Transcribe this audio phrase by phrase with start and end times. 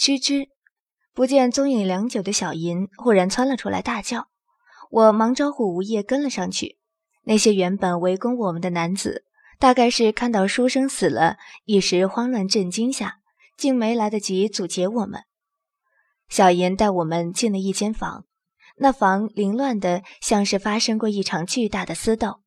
[0.00, 0.48] 吱吱，
[1.12, 4.28] 不见踪影良久的小银忽然窜了出来，大叫。
[4.90, 6.78] 我忙招呼吴业跟了上去。
[7.24, 9.26] 那些原本围攻我们的男子，
[9.58, 11.36] 大概是看到书生死了，
[11.66, 13.18] 一时慌乱震惊下，
[13.58, 15.24] 竟没来得及阻截我们。
[16.30, 18.24] 小银带我们进了一间房，
[18.78, 22.40] 那房凌乱的像是发生过一场巨大的私斗，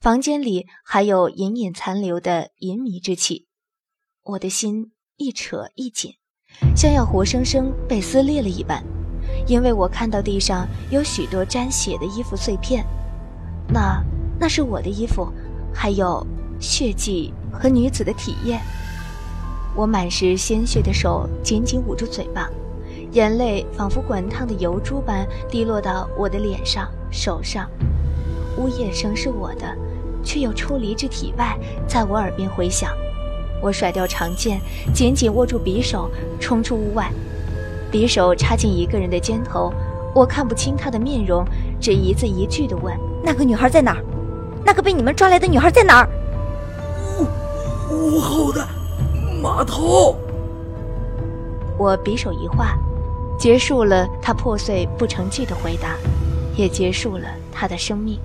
[0.00, 3.46] 房间里还有隐隐残留的淫靡之气。
[4.22, 6.14] 我的心一扯一紧，
[6.74, 8.82] 像要活生生被撕裂了一般。
[9.46, 12.84] 因为我看到地上有许多沾血的衣服碎片，
[13.68, 14.02] 那
[14.38, 15.30] 那是我的衣服，
[15.72, 16.26] 还有
[16.58, 18.58] 血迹和女子的体液。
[19.76, 22.48] 我满是鲜血的手紧紧捂住嘴巴，
[23.12, 27.68] 眼泪仿佛滚烫的油珠般滴落到我的脸上、手上。
[28.56, 29.76] 呜咽声是我的，
[30.22, 31.58] 却又出离至体外，
[31.88, 32.90] 在我耳边回响。
[33.64, 34.60] 我甩掉长剑，
[34.92, 37.10] 紧紧握住匕首，冲出屋外。
[37.90, 39.72] 匕首插进一个人的肩头，
[40.14, 41.42] 我看不清他的面容，
[41.80, 44.04] 只一字一句地问：“那个女孩在哪儿？
[44.66, 46.08] 那个被你们抓来的女孩在哪儿？”
[47.90, 48.68] 屋屋后的
[49.42, 50.14] 码头。
[51.78, 52.76] 我匕首一划，
[53.38, 55.96] 结束了他破碎不成句的回答，
[56.54, 58.20] 也结束了他的生命。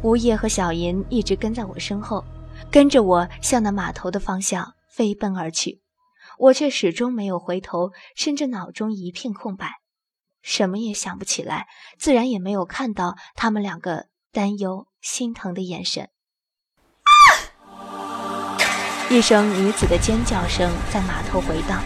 [0.00, 2.24] 吴叶和小银一直跟在我身后，
[2.70, 5.82] 跟着我向那码头的方向飞奔而去。
[6.38, 9.66] 我却始终没有回头，甚至脑中一片空白，
[10.40, 11.66] 什么也想不起来，
[11.98, 16.08] 自然也没有看到他们两个担忧、心疼的眼神。
[19.10, 21.82] 一声女子的尖叫声在码头回荡。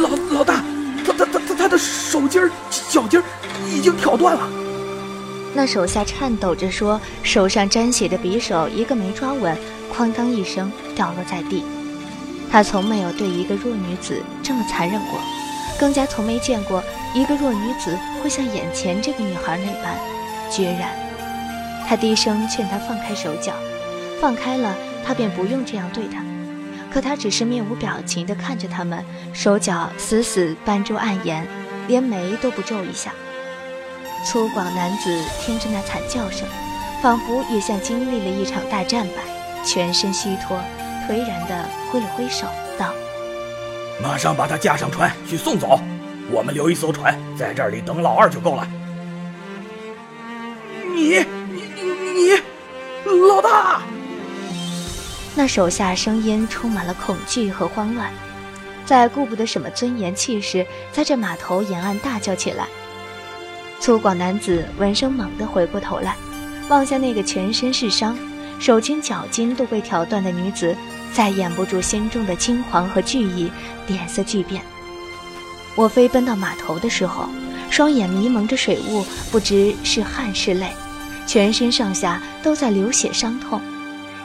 [0.00, 0.64] 老老大，
[1.04, 2.40] 他他他他他的手筋、
[2.88, 3.20] 脚筋
[3.68, 4.63] 已经挑断了。
[5.54, 9.56] 那手下颤抖着说：“手上沾血的匕首一个没抓稳，
[9.96, 11.64] 哐当一声掉落在地。”
[12.50, 15.18] 他从没有对一个弱女子这么残忍过，
[15.78, 16.82] 更加从没见过
[17.14, 19.96] 一个弱女子会像眼前这个女孩那般
[20.50, 20.90] 决然。
[21.86, 23.52] 他低声劝她放开手脚，
[24.20, 24.74] 放开了，
[25.04, 26.24] 他便不用这样对她。
[26.92, 31.46] 可他只是面无表情地看着他们，手脚死死扳住暗岩，
[31.86, 33.12] 连眉都不皱一下。
[34.24, 36.48] 粗犷男子听着那惨叫声，
[37.02, 40.58] 仿佛也像经历了一场大战般，全身虚脱。
[41.06, 42.46] 颓然地挥了挥手，
[42.78, 42.94] 道
[44.02, 45.78] ：“马上把他架上船去送走，
[46.30, 48.66] 我们留一艘船在这里等老二就够了。”
[50.94, 51.18] 你、
[51.50, 51.62] 你、
[52.14, 52.42] 你、
[53.28, 53.82] 老大！
[55.34, 58.10] 那手下声音充满了恐惧和慌乱，
[58.86, 62.66] 在顾不得什么尊严气势，在这码头沿岸大叫起来。
[63.84, 66.16] 粗犷男子闻声猛地回过头来，
[66.70, 68.16] 望向那个全身是伤。
[68.58, 70.74] 手筋脚筋都被挑断的女子，
[71.12, 73.52] 再掩不住心中的惊惶和惧意，
[73.86, 74.62] 脸色巨变。
[75.74, 77.28] 我飞奔到码头的时候，
[77.68, 80.70] 双眼迷蒙着水雾，不知是汗是泪，
[81.26, 83.60] 全身上下都在流血伤痛，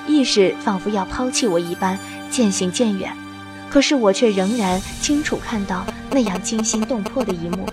[0.08, 2.00] 意识仿佛要抛弃我一般，
[2.32, 3.12] 渐行渐远。
[3.70, 7.68] 可是我却仍然清楚看到那样惊心动魄的一幕：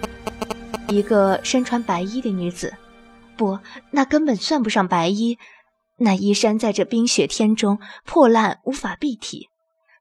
[0.89, 2.75] 一个身穿白衣的女子，
[3.37, 3.59] 不，
[3.91, 5.39] 那根本算不上白衣。
[5.99, 9.49] 那衣衫在这冰雪天中破烂无法蔽体，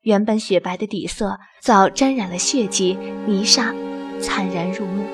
[0.01, 3.73] 原本雪白的底色早沾染了血迹泥沙，
[4.19, 5.05] 惨然入目。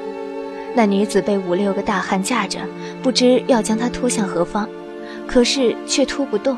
[0.73, 2.59] 那女子被五六个大汉架着，
[3.03, 4.67] 不知要将她拖向何方，
[5.27, 6.57] 可是却拖不动。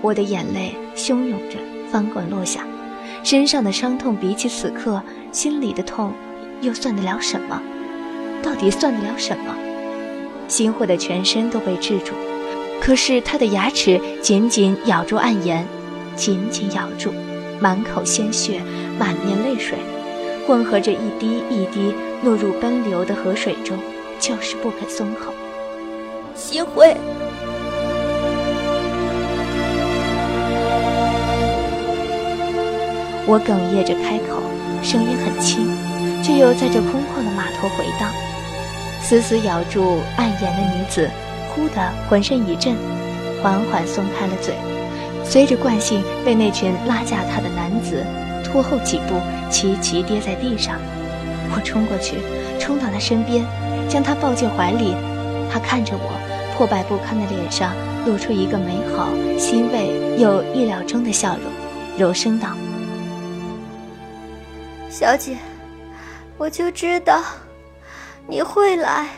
[0.00, 1.58] 我的眼泪汹涌着
[1.90, 2.66] 翻滚落下，
[3.22, 5.00] 身上的伤痛比起此刻
[5.30, 6.12] 心里的痛，
[6.60, 7.62] 又算得了什么？
[8.42, 9.54] 到底算得了什么？
[10.48, 12.12] 心惑的全身都被制住。
[12.80, 15.64] 可是他的牙齿紧紧咬住暗岩，
[16.16, 17.12] 紧紧咬住，
[17.60, 18.60] 满口鲜血，
[18.98, 19.78] 满面泪水，
[20.46, 21.94] 混合着一滴一滴
[22.24, 23.78] 落入奔流的河水中，
[24.18, 25.32] 就是不肯松口。
[26.34, 26.96] 新辉，
[33.24, 34.42] 我哽咽着开口，
[34.82, 35.68] 声音很轻，
[36.22, 38.10] 却又在这空旷的码头回荡。
[39.00, 41.10] 死死咬住暗岩的女子。
[41.54, 42.74] 忽的浑身一震，
[43.42, 44.54] 缓缓松开了嘴，
[45.22, 48.02] 随着惯性被那群拉架他的男子
[48.42, 49.20] 拖后几步，
[49.50, 50.76] 齐齐跌在地上。
[51.54, 52.16] 我冲过去，
[52.58, 53.44] 冲到他身边，
[53.86, 54.94] 将他抱进怀里。
[55.52, 56.18] 他看着我，
[56.56, 57.74] 破败不堪的脸上
[58.06, 61.52] 露出一个美好、欣慰又意料中的笑容，
[61.98, 62.48] 柔声道
[64.88, 65.36] ：“小姐，
[66.38, 67.22] 我就知道
[68.26, 69.08] 你会来。”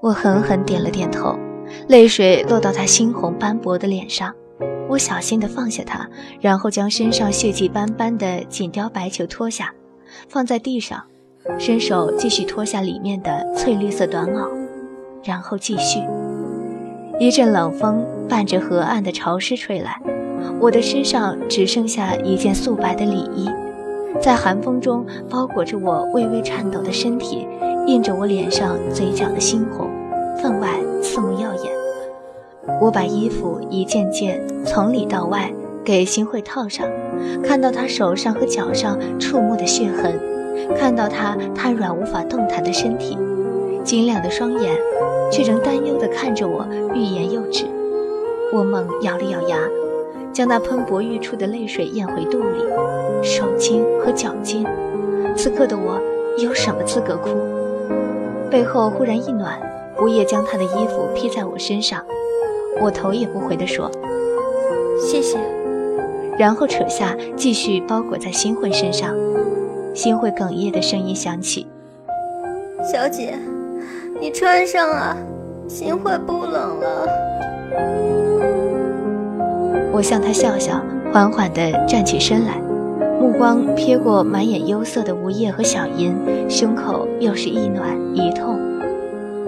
[0.00, 1.36] 我狠狠点了点头，
[1.88, 4.32] 泪水落到他猩红斑驳的脸上。
[4.88, 6.08] 我小心地放下他，
[6.40, 9.74] 然后将身上血迹斑斑的锦貂白球脱下，
[10.28, 11.02] 放在地上，
[11.58, 14.48] 伸手继续脱下里面的翠绿色短袄，
[15.24, 16.00] 然后继续。
[17.18, 19.98] 一阵冷风伴着河岸的潮湿吹来，
[20.60, 23.48] 我的身上只剩下一件素白的里衣，
[24.20, 27.48] 在寒风中包裹着我微微颤抖的身体，
[27.86, 29.88] 映着我脸上嘴角的猩红，
[30.42, 30.68] 分外
[31.02, 31.72] 刺目耀眼。
[32.82, 35.50] 我把衣服一件件从里到外
[35.82, 36.86] 给新慧套上，
[37.42, 40.20] 看到她手上和脚上触目的血痕，
[40.78, 43.16] 看到她瘫软无法动弹的身体，
[43.82, 44.76] 晶亮的双眼
[45.30, 47.64] 却仍担忧地看着我，欲言又止。
[48.52, 49.58] 我猛咬了咬牙，
[50.32, 52.64] 将那喷薄欲出的泪水咽回肚里。
[53.22, 54.64] 手筋和脚筋，
[55.36, 56.00] 此刻的我
[56.38, 57.30] 有什么资格哭？
[58.50, 59.58] 背后忽然一暖，
[60.00, 62.04] 吴叶将他的衣服披在我身上。
[62.80, 63.90] 我头也不回地说
[65.00, 65.38] ：“谢谢。”
[66.38, 69.14] 然后扯下，继续包裹在新慧身上。
[69.94, 71.66] 新慧哽咽的声音响起
[72.92, 73.34] ：“小姐，
[74.20, 75.16] 你穿上啊，
[75.68, 77.08] 心会不冷了。”
[79.92, 80.80] 我向他笑笑，
[81.12, 82.58] 缓缓地站起身来，
[83.20, 86.14] 目光瞥过满眼忧色的吴叶和小银，
[86.48, 88.58] 胸口又是一暖一痛。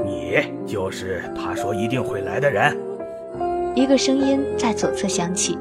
[0.05, 2.76] 你就是他说一定会来的人。
[3.75, 5.59] 一个声音在左侧响起，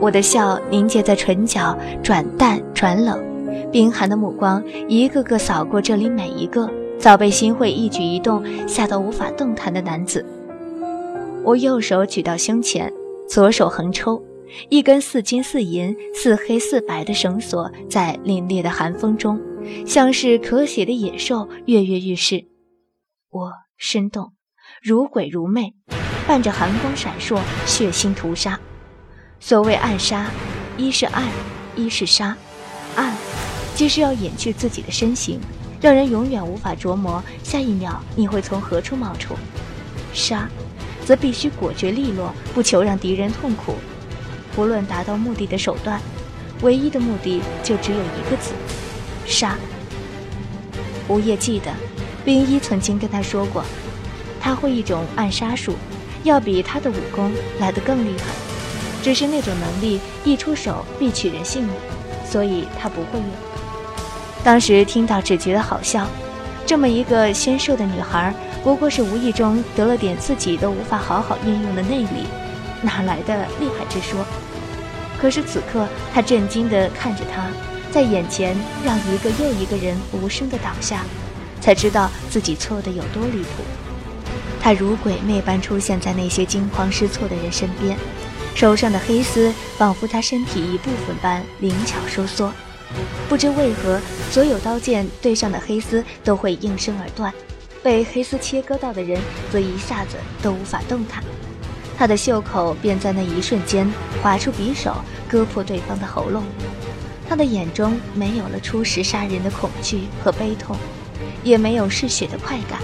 [0.00, 3.18] 我的笑凝结在唇角，转淡转冷，
[3.70, 6.68] 冰寒的目光一个个扫过这里每一个
[7.02, 10.24] 早被新慧一举一动吓得无法动弹的男子。
[11.42, 12.92] 我右手举到胸前，
[13.28, 14.22] 左手横抽，
[14.68, 19.40] 一根似金似银、似黑似白的绳索在凛冽的寒风中，
[19.84, 22.44] 像是可血的野兽跃跃欲试。
[23.30, 24.34] 我身动，
[24.80, 25.74] 如鬼如魅。
[26.28, 28.60] 伴着寒光闪烁，血腥屠杀。
[29.40, 30.30] 所谓暗杀，
[30.76, 31.24] 一是暗，
[31.74, 32.36] 一是杀。
[32.94, 33.12] 暗，
[33.74, 35.40] 即是要掩去自己的身形，
[35.82, 39.34] 让人永远无法琢磨下一秒你会从何处冒出；
[40.14, 40.48] 杀，
[41.04, 43.74] 则必须果决利落，不求让敌人痛苦。
[44.54, 46.00] 不论达到目的的手段，
[46.60, 48.52] 唯一的目的就只有一个字：
[49.26, 49.58] 杀。
[51.08, 51.72] 吴业记得，
[52.24, 53.64] 冰一曾经跟他说过，
[54.40, 55.74] 他会一种暗杀术。
[56.22, 58.26] 要比他的武功来得更厉害，
[59.02, 61.74] 只是那种能力一出手必取人性命，
[62.24, 63.51] 所以他不会用。
[64.44, 66.06] 当时听到只觉得好笑，
[66.66, 68.34] 这么一个纤瘦的女孩，
[68.64, 72.26] 不过是无意中得了点自己都无法好好运用的内力，
[72.82, 74.24] 哪来的厉害之说？
[75.20, 77.46] 可是此刻他震惊地看着他，
[77.92, 81.04] 在眼前让一个又一个人无声地倒下，
[81.60, 83.62] 才知道自己错的有多离谱。
[84.60, 87.96] 他如鬼魅般出现在那些惊慌失措的人身边，
[88.56, 92.52] 手上的黑丝仿佛他身体一部分般灵巧收缩。
[93.28, 94.00] 不知为何，
[94.30, 97.32] 所有刀剑对上的黑丝都会应声而断，
[97.82, 101.22] 被黑丝切割到的人则一下子都无法动弹。
[101.96, 103.90] 他的袖口便在那一瞬间
[104.22, 104.96] 划出匕首，
[105.28, 106.42] 割破对方的喉咙。
[107.28, 110.76] 他的眼中没有了初时杀人的恐惧和悲痛，
[111.42, 112.80] 也没有嗜血的快感。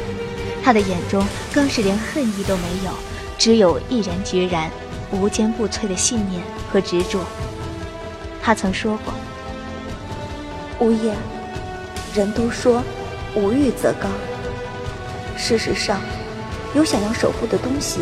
[0.63, 2.93] 他的眼中更是连恨意都没有，
[3.37, 4.71] 只有毅然决然、
[5.11, 7.21] 无坚不摧的信念和执着。
[8.43, 9.13] 他曾说过
[10.81, 11.13] ：“无业，
[12.15, 12.83] 人都说
[13.35, 14.11] 无欲则刚。
[15.37, 16.01] 事实上，
[16.75, 18.01] 有想要守护的东西，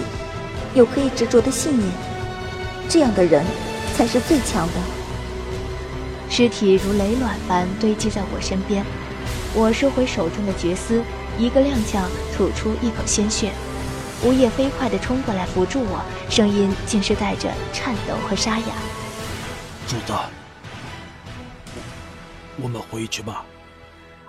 [0.75, 1.91] 有可以执着的信念，
[2.89, 3.45] 这样的人
[3.97, 4.75] 才是最强的。”
[6.29, 8.85] 尸体如雷卵般堆积在我身边，
[9.55, 11.03] 我收回手中的绝丝。
[11.39, 12.01] 一个踉跄，
[12.35, 13.53] 吐出一口鲜血，
[14.25, 18.67] 吴叶飞快地冲过来扶住我，声音竟是带着颤抖和沙哑
[19.87, 20.15] ：“主子，
[22.63, 23.45] 我们回去吧。”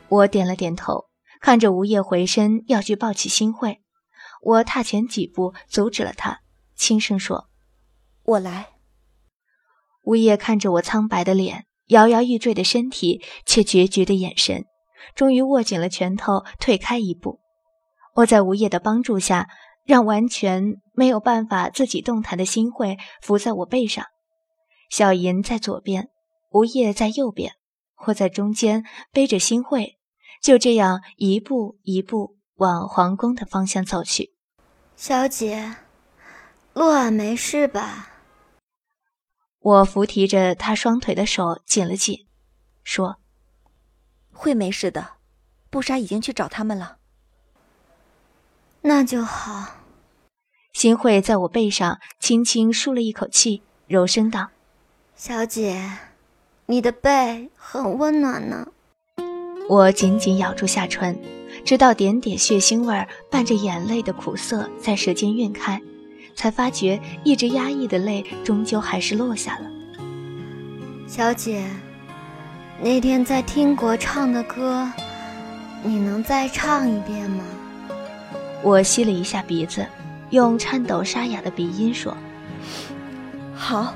[0.09, 1.05] 我点了点头，
[1.41, 3.81] 看着吴叶回身要去抱起新会，
[4.41, 6.39] 我踏前几步阻止了他，
[6.75, 7.49] 轻声说
[8.23, 8.69] ：“我来。”
[10.03, 14.65] 吴叶看着我苍白的脸、摇摇欲坠的身体，却决绝的眼神。
[15.15, 17.39] 终于握紧了拳头，退开一步。
[18.15, 19.47] 我在吴叶的帮助下，
[19.85, 24.05] 让完全没有办法自己动弹的新会伏在我背上。
[24.89, 26.09] 小银在左边，
[26.51, 27.53] 吴叶在右边，
[28.05, 29.97] 我在中间背着新会，
[30.41, 34.33] 就这样一步一步往皇宫的方向走去。
[34.95, 35.75] 小姐，
[36.73, 38.09] 洛儿没事吧？
[39.59, 42.27] 我扶提着她双腿的手紧了紧，
[42.83, 43.17] 说。
[44.31, 45.13] 会没事的，
[45.69, 46.97] 布莎已经去找他们了。
[48.81, 49.77] 那就好。
[50.73, 54.51] 新会在我背上轻轻舒了一口气，柔声道
[55.17, 55.97] ：“小姐，
[56.67, 58.67] 你的背很温暖呢。”
[59.67, 61.17] 我紧紧咬住下唇，
[61.65, 65.81] 直到点点血腥味儿伴着眼泪的苦涩在舌尖晕开，
[66.35, 69.69] 才发觉一直压抑的泪终究还是落下了。
[71.07, 71.65] 小姐，
[72.81, 74.89] 那天在听国唱的歌，
[75.83, 77.43] 你能再唱一遍吗？
[78.63, 79.85] 我吸了一下鼻子。
[80.31, 82.15] 用颤抖沙哑的鼻音说
[83.55, 83.95] ：“好。”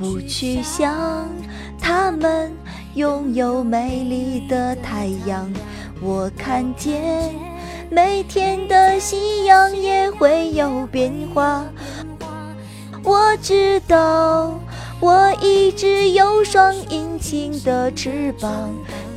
[0.00, 1.28] 不去想
[1.78, 2.50] 他们
[2.94, 5.52] 拥有美丽的太阳。
[6.00, 7.34] 我看见
[7.90, 11.62] 每天的夕阳也会有变化。
[13.04, 14.58] 我知道，
[15.00, 18.70] 我一直有双隐形的翅膀，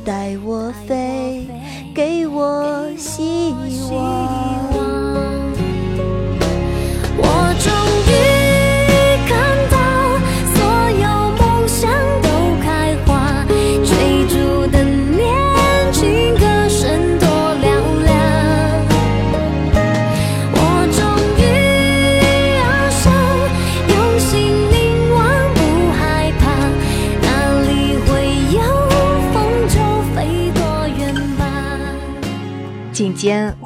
[0.04, 1.46] 带我飞，
[1.94, 3.54] 给我希
[3.90, 4.28] 望。
[7.16, 7.72] 我终
[8.06, 8.12] 于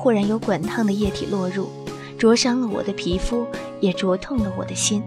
[0.08, 1.68] 忽然有滚烫的液体落入，
[2.16, 3.46] 灼伤了我的皮肤，
[3.78, 5.02] 也灼痛了我的心。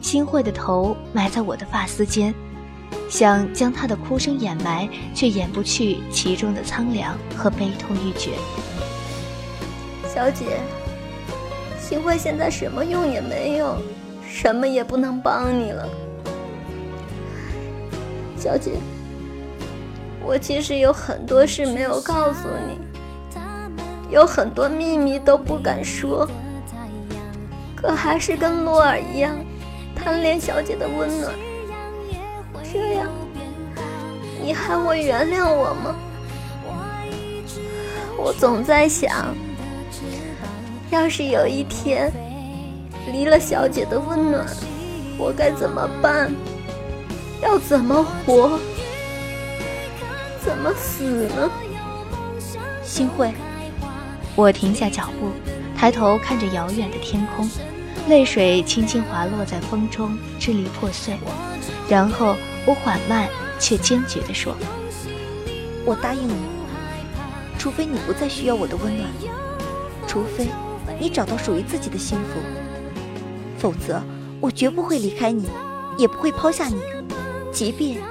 [0.00, 2.32] 新慧的头埋在我的发丝间，
[3.10, 8.34] 想将她的哭声掩埋，却掩不去其中的苍凉和悲痛欲绝。
[10.14, 10.60] 小姐，
[11.80, 13.74] 新慧现在什么用也没有，
[14.30, 15.88] 什么也不能帮你了。
[18.38, 18.74] 小姐，
[20.24, 22.86] 我其实有很多事没有告诉你。
[24.10, 26.28] 有很多秘密都不敢说，
[27.74, 29.36] 可还是跟洛尔一样，
[29.94, 31.32] 贪恋小姐的温暖。
[32.72, 33.08] 这样，
[34.42, 35.96] 你还会原谅我吗？
[38.18, 39.34] 我总在想，
[40.90, 42.12] 要是有一天
[43.10, 44.46] 离了小姐的温暖，
[45.18, 46.32] 我该怎么办？
[47.42, 48.58] 要怎么活？
[50.44, 51.50] 怎么死呢？
[52.82, 53.32] 新慧。
[54.36, 55.30] 我停下脚步，
[55.74, 57.48] 抬头看着遥远的天空，
[58.06, 61.16] 泪水轻轻滑落在风中，支离破碎。
[61.88, 63.26] 然后我缓慢
[63.58, 64.54] 却坚决地说
[65.86, 66.34] ：“我答应你，
[67.58, 69.08] 除非你不再需要我的温暖，
[70.06, 70.48] 除非
[71.00, 72.38] 你找到属于自己的幸福，
[73.56, 74.02] 否则
[74.38, 75.48] 我绝不会离开你，
[75.96, 76.78] 也不会抛下你。
[77.50, 78.02] 即便，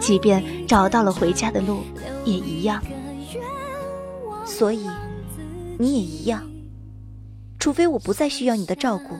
[0.00, 1.84] 即便找到了回家的路，
[2.24, 2.82] 也一样。”
[4.56, 4.88] 所以，
[5.78, 6.42] 你也一样。
[7.58, 9.14] 除非我不再需要你的照顾，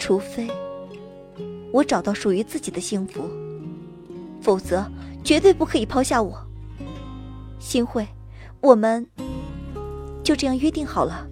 [0.00, 0.50] 除非
[1.72, 3.30] 我找到属于自己的幸福，
[4.42, 4.84] 否则
[5.22, 6.44] 绝对不可以抛下我。
[7.60, 8.04] 新慧，
[8.60, 9.06] 我们
[10.24, 11.24] 就这样约定好了。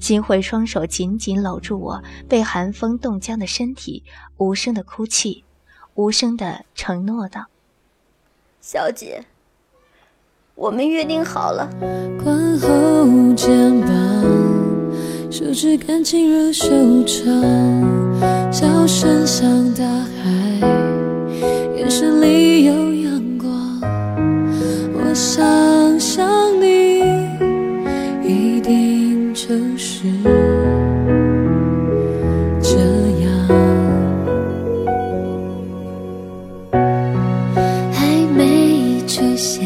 [0.00, 4.02] 新慧双手紧紧搂住我被寒风冻僵的身体，
[4.38, 5.44] 无声的哭泣，
[5.94, 7.46] 无声的承诺道
[8.60, 9.24] ：“小姐。”
[10.54, 11.68] 我们约定好了。
[12.22, 13.90] 关后肩膀，
[15.30, 16.68] 手指感情如修
[17.04, 20.30] 长，笑声像大海，
[21.76, 23.80] 眼神里有阳光。
[24.94, 26.28] 我想想
[26.60, 27.00] 你，
[28.22, 30.06] 一定就是。
[39.06, 39.64] 出现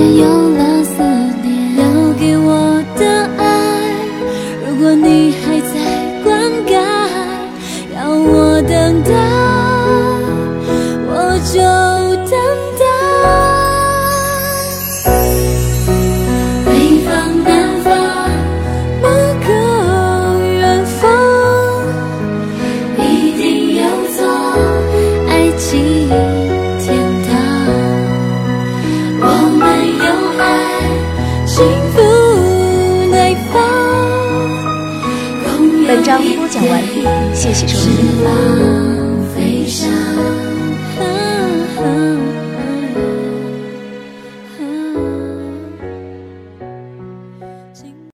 [0.00, 0.39] 我。